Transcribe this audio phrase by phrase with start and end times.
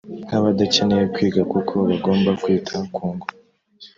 [0.25, 3.27] nk’abadakeneye kwiga, kuko bagomba kwita ku ngo